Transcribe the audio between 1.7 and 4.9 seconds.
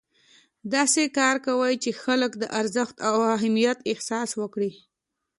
چې خلک د ارزښت او اهمیت احساس وکړي.